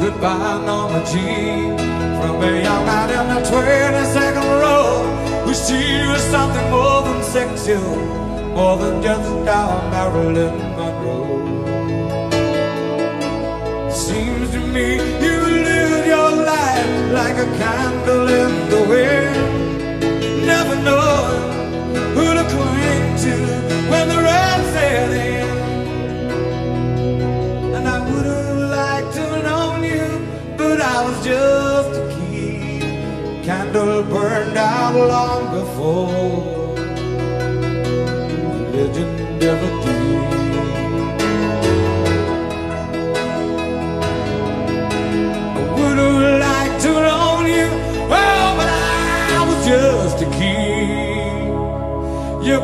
Goodbye, 0.00 0.58
Norma 0.66 1.00
Jean, 1.10 1.76
from 2.18 2.34
a 2.48 2.50
young 2.66 2.84
man 2.90 3.08
in 3.18 3.26
the 3.34 3.40
22nd 3.50 4.48
row, 4.62 4.90
who 5.44 5.52
she 5.64 5.80
was 6.10 6.22
something 6.34 6.68
more 6.76 7.00
than 7.06 7.20
sexual, 7.36 7.96
more 8.56 8.76
than 8.82 8.94
just 9.06 9.48
our 9.58 9.76
Marilyn 9.92 10.56
Monroe. 10.76 11.38
Seems 13.90 14.50
to 14.54 14.60
me 14.74 14.88
you 15.24 15.57
like 17.12 17.36
a 17.36 17.46
candle 17.56 18.28
in 18.28 18.68
the 18.68 18.82
wind, 18.88 20.46
never 20.46 20.76
knowing 20.76 21.42
who 22.14 22.34
to 22.34 22.44
cling 22.54 23.16
to 23.24 23.34
when 23.90 24.08
the 24.08 24.16
rain 24.16 24.60
set 24.74 25.10
in. 25.10 25.48
And 27.76 27.88
I 27.88 27.98
would 28.08 28.26
have 28.26 28.56
liked 28.78 29.14
to 29.14 29.22
have 29.22 29.44
known 29.44 29.84
you, 29.84 30.08
but 30.56 30.80
I 30.80 31.04
was 31.04 31.24
just 31.24 31.90
a 32.00 32.04
kid. 32.14 33.44
Candle 33.44 34.02
burned 34.02 34.56
out 34.56 34.94
long 34.94 35.42
before 35.58 36.58
legend 38.78 39.42
ever 39.42 39.77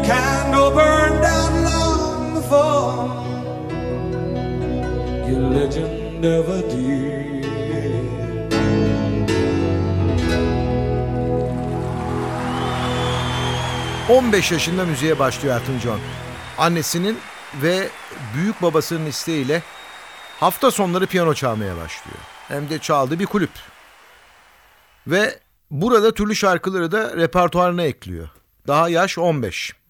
candle 0.06 0.70
burned 0.74 1.24
out 1.24 1.52
long 1.68 2.34
before 2.34 2.94
your 5.28 5.50
legend 5.50 6.24
ever 6.24 6.62
did. 6.70 7.04
15 14.08 14.52
yaşında 14.52 14.84
müziğe 14.84 15.18
başlıyor 15.18 15.60
Elton 15.60 15.78
John. 15.78 16.00
Annesinin 16.58 17.18
ve 17.62 17.88
büyük 18.34 18.62
babasının 18.62 19.06
isteğiyle 19.06 19.62
hafta 20.40 20.70
sonları 20.70 21.06
piyano 21.06 21.34
çalmaya 21.34 21.76
başlıyor. 21.76 22.18
Hem 22.48 22.70
de 22.70 22.78
çaldığı 22.78 23.18
bir 23.18 23.26
kulüp. 23.26 23.50
Ve 25.06 25.38
burada 25.70 26.14
türlü 26.14 26.36
şarkıları 26.36 26.92
da 26.92 27.16
repertuarına 27.16 27.82
ekliyor. 27.82 28.28
Daha 28.66 28.88
yaş 28.88 29.18
15. 29.18 29.83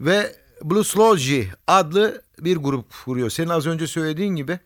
Ve 0.00 0.36
Bluesology 0.62 1.42
adlı 1.66 2.22
bir 2.40 2.56
grup 2.56 2.86
kuruyor. 3.04 3.30
Senin 3.30 3.48
az 3.48 3.66
önce 3.66 3.86
söylediğin 3.86 4.36
gibi 4.36 4.58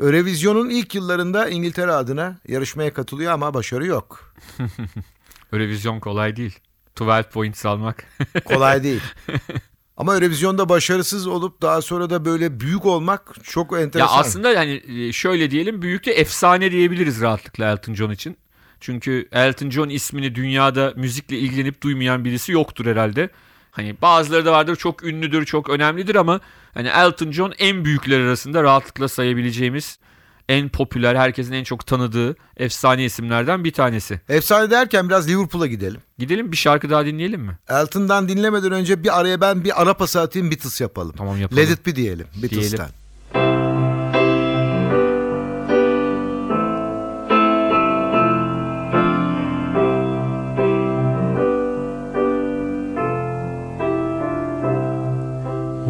Eurovision'un 0.00 0.70
ilk 0.70 0.94
yıllarında 0.94 1.48
İngiltere 1.48 1.92
adına 1.92 2.38
yarışmaya 2.48 2.94
katılıyor 2.94 3.32
ama 3.32 3.54
başarı 3.54 3.86
yok. 3.86 4.34
Eurovision 5.52 6.00
kolay 6.00 6.36
değil. 6.36 6.58
12 7.00 7.28
points 7.28 7.66
almak. 7.66 8.04
Kolay 8.44 8.82
değil. 8.82 9.00
Ama 9.96 10.14
Eurovision'da 10.14 10.68
başarısız 10.68 11.26
olup 11.26 11.62
daha 11.62 11.82
sonra 11.82 12.10
da 12.10 12.24
böyle 12.24 12.60
büyük 12.60 12.86
olmak 12.86 13.34
çok 13.42 13.72
ya 13.72 13.80
enteresan. 13.80 14.18
aslında 14.18 14.50
yani 14.50 14.82
e, 14.88 15.12
şöyle 15.12 15.50
diyelim 15.50 15.82
büyük 15.82 16.06
de 16.06 16.12
efsane 16.12 16.70
diyebiliriz 16.70 17.20
rahatlıkla 17.20 17.70
Elton 17.70 17.94
John 17.94 18.10
için. 18.10 18.36
Çünkü 18.80 19.28
Elton 19.32 19.70
John 19.70 19.88
ismini 19.88 20.34
dünyada 20.34 20.92
müzikle 20.96 21.38
ilgilenip 21.38 21.82
duymayan 21.82 22.24
birisi 22.24 22.52
yoktur 22.52 22.86
herhalde. 22.86 23.30
Hani 23.74 23.96
bazıları 24.02 24.44
da 24.44 24.52
vardır 24.52 24.76
çok 24.76 25.04
ünlüdür, 25.04 25.44
çok 25.44 25.70
önemlidir 25.70 26.14
ama 26.14 26.40
hani 26.74 26.88
Elton 26.88 27.30
John 27.30 27.52
en 27.58 27.84
büyükler 27.84 28.20
arasında 28.20 28.62
rahatlıkla 28.62 29.08
sayabileceğimiz 29.08 29.98
en 30.48 30.68
popüler, 30.68 31.16
herkesin 31.16 31.52
en 31.52 31.64
çok 31.64 31.86
tanıdığı 31.86 32.36
efsane 32.56 33.04
isimlerden 33.04 33.64
bir 33.64 33.72
tanesi. 33.72 34.20
Efsane 34.28 34.70
derken 34.70 35.08
biraz 35.08 35.28
Liverpool'a 35.28 35.66
gidelim. 35.66 36.00
Gidelim 36.18 36.52
bir 36.52 36.56
şarkı 36.56 36.90
daha 36.90 37.06
dinleyelim 37.06 37.40
mi? 37.40 37.58
Elton'dan 37.68 38.28
dinlemeden 38.28 38.72
önce 38.72 39.04
bir 39.04 39.20
araya 39.20 39.40
ben 39.40 39.64
bir 39.64 39.82
ara 39.82 39.94
pası 39.94 40.20
atayım 40.20 40.50
Beatles 40.50 40.80
yapalım. 40.80 41.14
Tamam, 41.16 41.40
yapalım. 41.40 41.62
Let 41.62 41.70
It 41.70 41.86
Be 41.86 41.96
diyelim 41.96 42.26
Beatles'tan. 42.42 42.88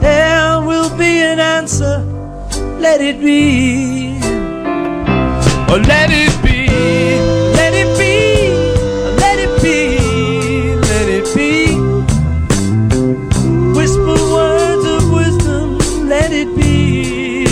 There 0.00 0.60
will 0.60 0.90
be 0.96 1.22
an 1.22 1.40
answer. 1.40 2.04
Let 2.78 3.00
it 3.00 3.20
be. 3.20 4.18
Oh, 5.70 5.80
let 5.86 6.10
it 6.10 6.32
be. 6.42 6.66
Let 7.58 7.74
it 7.74 7.90
be. 7.98 8.14
Let 9.22 9.38
it 9.38 9.62
be. 9.62 10.76
Let 10.90 11.08
it 11.08 11.26
be. 11.36 11.74
Whisper 13.76 14.18
words 14.34 14.84
of 14.96 15.10
wisdom. 15.12 15.78
Let 16.08 16.32
it 16.32 16.54
be. 16.56 17.44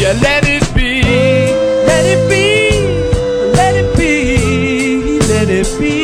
Yeah, 0.00 0.14
let 0.22 0.44
it 0.46 0.64
be. 0.74 1.02
Let 1.90 2.04
it 2.14 2.28
be. 2.30 2.46
Let 3.58 3.74
it 3.76 3.96
be. 3.96 5.18
Let 5.28 5.48
it 5.48 5.78
be. 5.78 6.03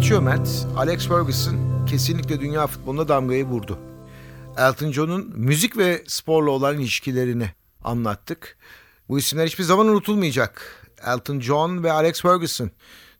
Geçiyor 0.00 0.22
Matt. 0.22 0.48
Alex 0.76 1.08
Ferguson 1.08 1.86
kesinlikle 1.86 2.40
dünya 2.40 2.66
futboluna 2.66 3.08
damgayı 3.08 3.44
vurdu. 3.44 3.78
Elton 4.56 4.92
John'un 4.92 5.32
müzik 5.36 5.76
ve 5.76 6.04
sporla 6.06 6.50
olan 6.50 6.78
ilişkilerini 6.78 7.50
anlattık. 7.84 8.58
Bu 9.08 9.18
isimler 9.18 9.46
hiçbir 9.46 9.64
zaman 9.64 9.88
unutulmayacak. 9.88 10.86
Elton 11.06 11.40
John 11.40 11.82
ve 11.82 11.92
Alex 11.92 12.22
Ferguson 12.22 12.70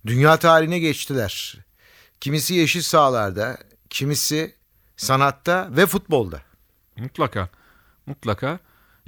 dünya 0.07 0.37
tarihine 0.37 0.79
geçtiler. 0.79 1.59
Kimisi 2.21 2.55
yeşil 2.55 2.83
sahalarda, 2.83 3.59
kimisi 3.91 4.55
sanatta 4.97 5.69
ve 5.77 5.87
futbolda. 5.87 6.43
Mutlaka. 6.97 7.49
Mutlaka. 8.07 8.59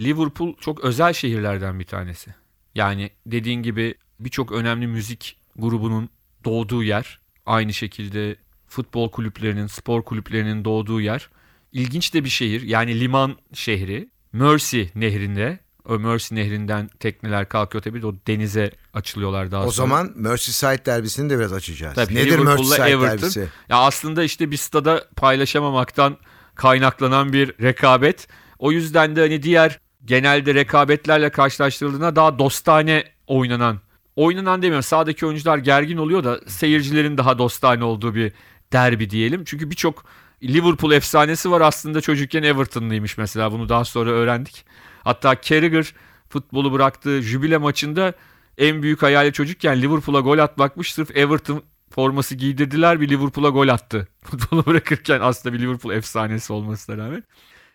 Liverpool 0.01 0.57
çok 0.61 0.85
özel 0.85 1.13
şehirlerden 1.13 1.81
bir 1.81 1.87
tanesi. 1.87 2.35
Yani 2.75 3.11
dediğin 3.27 3.63
gibi 3.63 3.95
birçok 4.21 4.53
önemli 4.53 4.87
müzik 4.87 5.37
grubunun 5.57 6.09
doğduğu 6.45 6.83
yer. 6.83 7.22
Aynı 7.47 7.73
şekilde 7.73 8.37
futbol 8.69 9.11
kulüplerinin, 9.11 9.67
spor 9.67 10.03
kulüplerinin 10.03 10.65
doğduğu 10.65 11.01
yer. 11.01 11.29
İlginç 11.73 12.15
de 12.15 12.25
bir 12.25 12.29
şehir. 12.29 12.63
Yani 12.63 13.01
liman 13.01 13.37
şehri. 13.55 14.09
Mersey 14.33 14.91
nehrinde. 14.95 15.59
O 15.89 15.99
Mersey 15.99 16.39
nehrinden 16.39 16.91
tekneler 17.01 17.49
kalkıyor 17.49 17.83
tabii 17.83 18.03
de 18.03 18.07
o 18.07 18.15
denize 18.27 18.71
açılıyorlar 18.95 19.51
daha 19.51 19.61
O 19.61 19.71
sonra. 19.71 19.87
zaman 19.87 20.13
Merseyside 20.17 20.87
derbisini 20.87 21.31
de 21.31 21.39
biraz 21.39 21.53
açacağız. 21.53 21.95
Tabii, 21.95 22.15
Nedir 22.15 22.39
Merseyside 22.39 22.83
Everton. 22.91 23.19
derbisi? 23.19 23.49
Ya 23.69 23.77
aslında 23.77 24.23
işte 24.25 24.51
bir 24.51 24.57
stada 24.57 25.09
paylaşamamaktan 25.17 26.17
kaynaklanan 26.55 27.33
bir 27.33 27.49
rekabet. 27.63 28.29
O 28.59 28.73
yüzden 28.73 29.17
de 29.17 29.21
hani 29.21 29.43
diğer 29.43 29.79
genelde 30.05 30.55
rekabetlerle 30.55 31.31
karşılaştırıldığında 31.31 32.17
daha 32.17 32.39
dostane 32.39 33.05
oynanan, 33.27 33.81
oynanan 34.17 34.63
demiyorum 34.63 34.83
sahadaki 34.83 35.27
oyuncular 35.27 35.59
gergin 35.59 35.97
oluyor 35.97 36.25
da 36.25 36.41
seyircilerin 36.47 37.19
daha 37.19 37.39
dostane 37.39 37.85
olduğu 37.85 38.15
bir 38.15 38.33
derbi 38.73 39.11
diyelim. 39.11 39.45
Çünkü 39.45 39.71
birçok 39.71 40.05
Liverpool 40.43 40.93
efsanesi 40.93 41.51
var 41.51 41.61
aslında 41.61 42.01
çocukken 42.01 42.43
Everton'lıymış 42.43 43.19
mesela 43.19 43.53
bunu 43.53 43.69
daha 43.69 43.85
sonra 43.85 44.11
öğrendik. 44.11 44.65
Hatta 45.05 45.41
Carragher 45.43 45.95
futbolu 46.29 46.73
bıraktığı 46.73 47.23
jübile 47.23 47.59
maçında 47.59 48.13
en 48.59 48.83
büyük 48.83 49.03
hayali 49.03 49.33
çocukken 49.33 49.83
Liverpool'a 49.83 50.21
gol 50.21 50.39
atmakmış. 50.39 50.93
Sırf 50.93 51.17
Everton 51.17 51.63
forması 51.91 52.35
giydirdiler 52.35 53.01
bir 53.01 53.09
Liverpool'a 53.09 53.49
gol 53.49 53.69
attı. 53.69 54.09
Futbolu 54.23 54.67
bırakırken 54.67 55.21
aslında 55.21 55.55
bir 55.55 55.61
Liverpool 55.61 55.95
efsanesi 55.95 56.53
olmasına 56.53 56.97
rağmen. 56.97 57.25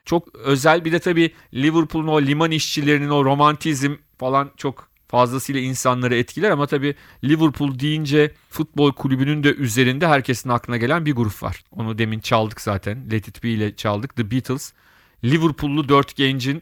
Çok 0.06 0.36
özel 0.36 0.86
bir 0.86 0.92
de 0.92 1.00
tabii 1.00 1.34
Liverpool'un 1.54 2.08
o 2.08 2.22
liman 2.22 2.52
işçilerinin 2.52 3.10
o 3.10 3.26
romantizm 3.26 3.96
falan 4.18 4.52
çok 4.58 4.88
fazlasıyla 5.08 5.62
insanları 5.62 6.16
etkiler 6.16 6.52
ama 6.52 6.68
tabii 6.68 6.96
Liverpool 7.24 7.80
deyince 7.80 8.34
futbol 8.50 8.94
kulübünün 8.94 9.44
de 9.44 9.54
üzerinde 9.54 10.08
herkesin 10.08 10.50
aklına 10.50 10.78
gelen 10.78 11.06
bir 11.06 11.16
grup 11.16 11.44
var. 11.44 11.64
Onu 11.72 11.98
demin 11.98 12.20
çaldık 12.20 12.62
zaten. 12.62 13.12
Let 13.12 13.28
It 13.28 13.44
Be 13.44 13.50
ile 13.50 13.76
çaldık. 13.76 14.16
The 14.16 14.32
Beatles. 14.32 14.74
Liverpool'lu 15.24 15.90
dört 15.90 16.16
gencin 16.16 16.62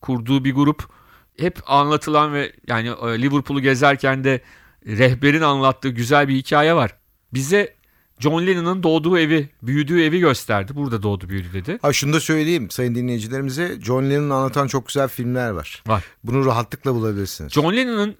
kurduğu 0.00 0.44
bir 0.44 0.54
grup. 0.54 0.88
Hep 1.38 1.58
anlatılan 1.66 2.32
ve 2.32 2.52
yani 2.66 2.88
e, 2.88 3.22
Liverpool'u 3.22 3.60
gezerken 3.60 4.24
de 4.24 4.40
rehberin 4.86 5.42
anlattığı 5.42 5.88
güzel 5.88 6.28
bir 6.28 6.34
hikaye 6.34 6.74
var. 6.74 6.96
Bize 7.34 7.74
John 8.22 8.46
Lennon'ın 8.46 8.82
doğduğu 8.82 9.18
evi, 9.18 9.48
büyüdüğü 9.62 10.02
evi 10.02 10.20
gösterdi. 10.20 10.72
Burada 10.74 11.02
doğdu 11.02 11.28
büyüdü 11.28 11.52
dedi. 11.52 11.78
Ha 11.82 11.92
şunu 11.92 12.12
da 12.12 12.20
söyleyeyim 12.20 12.70
sayın 12.70 12.94
dinleyicilerimize. 12.94 13.78
John 13.80 14.10
Lennon'u 14.10 14.34
anlatan 14.34 14.66
çok 14.66 14.86
güzel 14.86 15.08
filmler 15.08 15.50
var. 15.50 15.82
Var. 15.86 16.04
Bunu 16.24 16.46
rahatlıkla 16.46 16.94
bulabilirsiniz. 16.94 17.52
John 17.52 17.76
Lennon'ın 17.76 18.16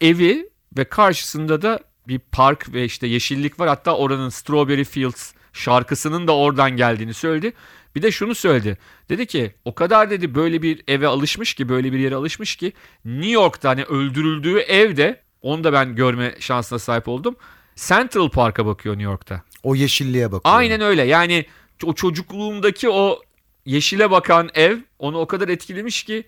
evi 0.00 0.50
ve 0.76 0.84
karşısında 0.84 1.62
da 1.62 1.80
bir 2.08 2.18
park 2.18 2.72
ve 2.72 2.84
işte 2.84 3.06
yeşillik 3.06 3.60
var. 3.60 3.68
Hatta 3.68 3.96
oranın 3.96 4.28
Strawberry 4.28 4.84
Fields 4.84 5.32
şarkısının 5.52 6.28
da 6.28 6.36
oradan 6.36 6.70
geldiğini 6.76 7.14
söyledi. 7.14 7.52
Bir 7.94 8.02
de 8.02 8.12
şunu 8.12 8.34
söyledi. 8.34 8.78
Dedi 9.08 9.26
ki 9.26 9.54
o 9.64 9.74
kadar 9.74 10.10
dedi 10.10 10.34
böyle 10.34 10.62
bir 10.62 10.82
eve 10.88 11.06
alışmış 11.06 11.54
ki 11.54 11.68
böyle 11.68 11.92
bir 11.92 11.98
yere 11.98 12.14
alışmış 12.14 12.56
ki 12.56 12.72
New 13.04 13.30
York'ta 13.30 13.68
hani 13.68 13.84
öldürüldüğü 13.84 14.58
evde 14.58 15.22
onu 15.42 15.64
da 15.64 15.72
ben 15.72 15.96
görme 15.96 16.34
şansına 16.40 16.78
sahip 16.78 17.08
oldum. 17.08 17.36
Central 17.76 18.28
Park'a 18.28 18.66
bakıyor 18.66 18.94
New 18.94 19.10
York'ta. 19.10 19.42
O 19.66 19.74
yeşilliğe 19.74 20.32
bakıyor. 20.32 20.54
Aynen 20.56 20.80
öyle. 20.80 21.02
Yani 21.02 21.46
o 21.84 21.92
çocukluğumdaki 21.92 22.90
o 22.90 23.20
yeşile 23.64 24.10
bakan 24.10 24.50
ev 24.54 24.78
onu 24.98 25.18
o 25.18 25.26
kadar 25.26 25.48
etkilemiş 25.48 26.04
ki 26.04 26.24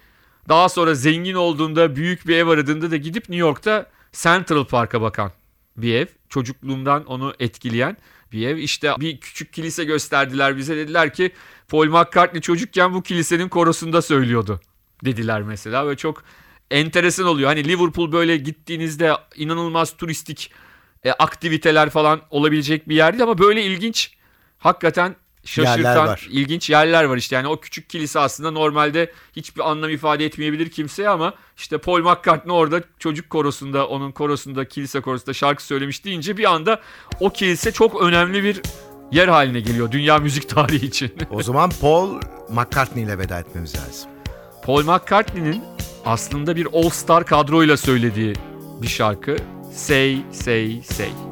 daha 0.48 0.68
sonra 0.68 0.94
zengin 0.94 1.35
olduğunda 1.35 1.96
büyük 1.96 2.29
bir 2.29 2.37
ev 2.37 2.48
aradığında 2.48 2.90
da 2.90 2.96
gidip 2.96 3.29
New 3.29 3.37
York'ta 3.37 3.90
Central 4.12 4.64
Park'a 4.64 5.01
bakan 5.01 5.33
bir 5.77 5.94
ev. 5.94 6.07
Çocukluğumdan 6.29 7.05
onu 7.05 7.35
etkileyen 7.38 7.96
bir 8.33 8.48
ev. 8.48 8.57
İşte 8.57 8.94
bir 9.01 9.20
küçük 9.20 9.53
kilise 9.53 9.85
gösterdiler 9.85 10.57
bize 10.57 10.77
dediler 10.77 11.14
ki 11.14 11.33
Paul 11.68 11.87
McCartney 11.87 12.40
çocukken 12.40 12.94
bu 12.94 13.03
kilisenin 13.03 13.48
korosunda 13.48 14.03
söylüyordu 14.03 14.61
dediler 15.05 15.42
mesela 15.42 15.88
ve 15.88 15.96
çok 15.96 16.22
enteresan 16.70 17.27
oluyor. 17.27 17.48
Hani 17.48 17.64
Liverpool 17.64 18.12
böyle 18.12 18.37
gittiğinizde 18.37 19.12
inanılmaz 19.37 19.96
turistik 19.96 20.51
e, 21.04 21.12
aktiviteler 21.12 21.90
falan 21.90 22.20
olabilecek 22.30 22.88
bir 22.88 22.96
yer 22.96 23.12
değil 23.12 23.22
ama 23.22 23.38
böyle 23.38 23.62
ilginç 23.62 24.12
hakikaten 24.58 25.16
şaşırtan 25.44 25.76
Yerler 25.76 25.96
var. 25.96 26.28
ilginç 26.30 26.70
yerler 26.70 27.04
var 27.04 27.16
işte. 27.16 27.37
Yani 27.37 27.48
o 27.48 27.61
küçük 27.61 27.90
kilise 27.90 28.20
aslında 28.20 28.50
normalde 28.50 29.12
hiçbir 29.37 29.70
anlam 29.70 29.90
ifade 29.90 30.24
etmeyebilir 30.24 30.70
kimseye 30.70 31.08
ama 31.08 31.34
işte 31.56 31.78
Paul 31.78 32.00
McCartney 32.00 32.56
orada 32.56 32.82
çocuk 32.98 33.30
korosunda 33.30 33.88
onun 33.88 34.12
korosunda 34.12 34.64
kilise 34.64 35.00
korosunda 35.00 35.32
şarkı 35.32 35.64
söylemiş 35.64 36.04
deyince 36.04 36.37
bir 36.37 36.52
anda 36.52 36.80
o 37.20 37.30
kilise 37.30 37.72
çok 37.72 38.02
önemli 38.02 38.44
bir 38.44 38.62
yer 39.12 39.28
haline 39.28 39.61
geliyor 39.61 39.92
dünya 39.92 40.18
müzik 40.18 40.48
tarihi 40.48 40.87
için. 40.87 41.12
O 41.30 41.42
zaman 41.42 41.70
Paul 41.80 42.20
McCartney 42.48 43.04
ile 43.04 43.18
veda 43.18 43.40
etmemiz 43.40 43.76
lazım. 43.76 44.11
Paul 44.64 44.82
McCartney'nin 44.82 45.62
aslında 46.04 46.56
bir 46.56 46.66
all 46.72 46.88
star 46.90 47.26
kadroyla 47.26 47.76
söylediği 47.76 48.34
bir 48.82 48.88
şarkı 48.88 49.37
say 49.70 50.24
say 50.33 50.81
say. 50.83 51.28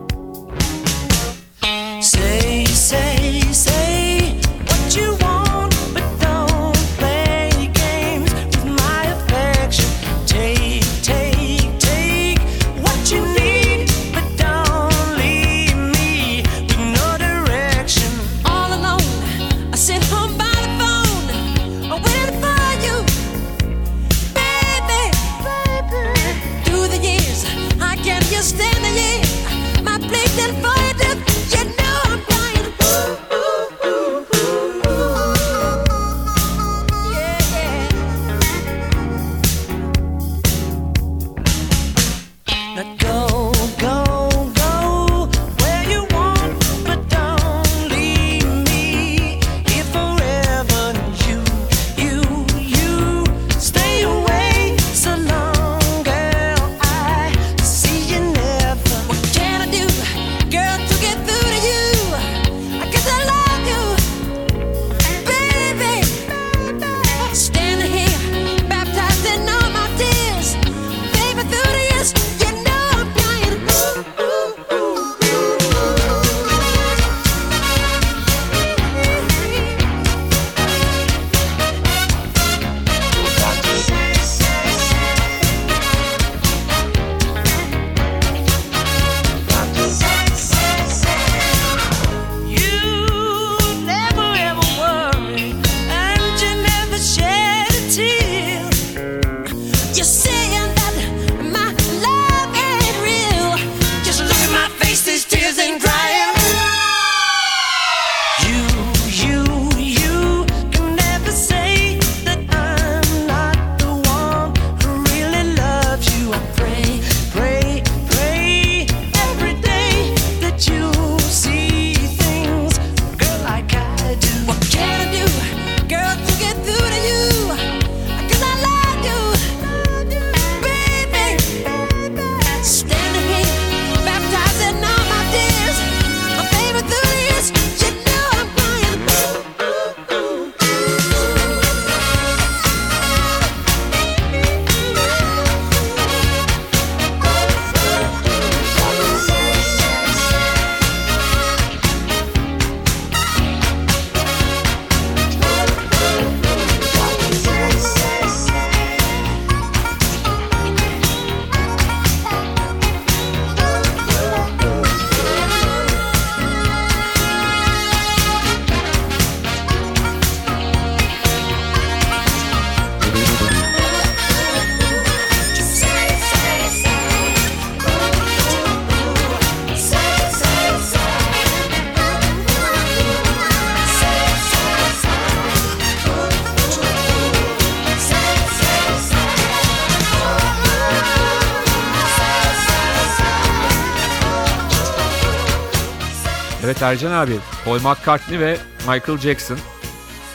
Evet 196.66 196.82
Ercan 196.82 197.12
abi, 197.12 197.32
Paul 197.64 197.76
McCartney 197.76 198.40
ve 198.40 198.58
Michael 198.78 199.18
Jackson. 199.18 199.58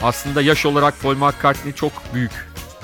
Aslında 0.02 0.42
yaş 0.42 0.66
olarak 0.66 1.02
Paul 1.02 1.14
McCartney 1.14 1.72
çok 1.72 1.92
büyük. 2.14 2.30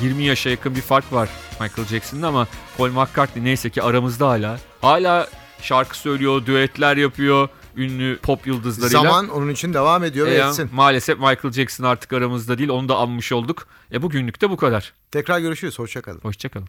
20 0.00 0.24
yaşa 0.24 0.50
yakın 0.50 0.74
bir 0.74 0.80
fark 0.80 1.12
var 1.12 1.28
Michael 1.60 1.88
Jackson'ın 1.88 2.22
ama 2.22 2.48
Paul 2.78 2.88
McCartney 2.90 3.44
neyse 3.44 3.70
ki 3.70 3.82
aramızda 3.82 4.28
hala. 4.28 4.58
Hala 4.80 5.28
şarkı 5.62 5.98
söylüyor, 5.98 6.46
düetler 6.46 6.96
yapıyor 6.96 7.48
ünlü 7.76 8.18
pop 8.18 8.46
yıldızlarıyla. 8.46 9.00
Zaman 9.02 9.28
onun 9.28 9.50
için 9.50 9.74
devam 9.74 10.04
ediyor 10.04 10.26
ve 10.26 10.34
E 10.34 10.38
etsin. 10.38 10.70
maalesef 10.72 11.18
Michael 11.18 11.52
Jackson 11.52 11.84
artık 11.84 12.12
aramızda 12.12 12.58
değil. 12.58 12.70
Onu 12.70 12.88
da 12.88 12.96
anmış 12.96 13.32
olduk. 13.32 13.66
E 13.92 14.02
bugünlük 14.02 14.40
de 14.40 14.50
bu 14.50 14.56
kadar. 14.56 14.92
Tekrar 15.10 15.38
görüşürüz. 15.38 15.78
Hoşçakalın. 15.78 16.20
Hoşçakalın. 16.22 16.68